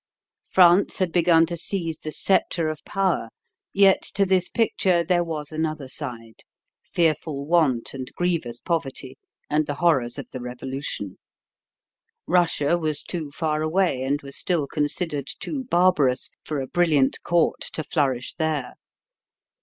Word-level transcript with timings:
France 0.47 0.97
had 0.97 1.11
begun 1.11 1.45
to 1.45 1.55
seize 1.55 1.99
the 1.99 2.11
scepter 2.11 2.69
of 2.69 2.83
power; 2.85 3.29
yet 3.71 4.01
to 4.01 4.25
this 4.25 4.49
picture 4.49 5.03
there 5.03 5.23
was 5.23 5.51
another 5.51 5.87
side 5.87 6.39
fearful 6.83 7.45
want 7.45 7.93
and 7.93 8.11
grievous 8.15 8.59
poverty 8.59 9.15
and 9.47 9.67
the 9.67 9.75
horrors 9.75 10.17
of 10.17 10.27
the 10.31 10.41
Revolution. 10.41 11.19
Russia 12.25 12.79
was 12.79 13.03
too 13.03 13.29
far 13.29 13.61
away, 13.61 14.01
and 14.03 14.23
was 14.23 14.35
still 14.35 14.65
considered 14.65 15.27
too 15.39 15.65
barbarous, 15.65 16.31
for 16.43 16.59
a 16.61 16.65
brilliant 16.65 17.21
court 17.21 17.59
to 17.73 17.83
flourish 17.83 18.33
there. 18.33 18.73